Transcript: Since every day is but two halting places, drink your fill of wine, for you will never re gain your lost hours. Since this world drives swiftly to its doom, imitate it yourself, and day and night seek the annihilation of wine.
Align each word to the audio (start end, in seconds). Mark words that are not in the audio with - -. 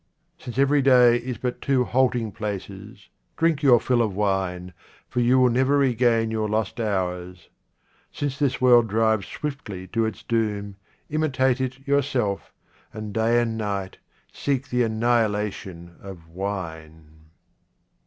Since 0.39 0.57
every 0.57 0.81
day 0.81 1.17
is 1.17 1.37
but 1.37 1.61
two 1.61 1.83
halting 1.83 2.31
places, 2.31 3.09
drink 3.37 3.61
your 3.61 3.79
fill 3.79 4.01
of 4.01 4.15
wine, 4.15 4.73
for 5.07 5.19
you 5.19 5.37
will 5.37 5.51
never 5.51 5.77
re 5.77 5.93
gain 5.93 6.31
your 6.31 6.49
lost 6.49 6.79
hours. 6.79 7.49
Since 8.11 8.39
this 8.39 8.59
world 8.59 8.87
drives 8.87 9.27
swiftly 9.27 9.85
to 9.89 10.05
its 10.05 10.23
doom, 10.23 10.75
imitate 11.11 11.61
it 11.61 11.87
yourself, 11.87 12.51
and 12.91 13.13
day 13.13 13.39
and 13.39 13.59
night 13.59 13.99
seek 14.33 14.69
the 14.69 14.81
annihilation 14.81 15.95
of 16.01 16.27
wine. 16.29 17.29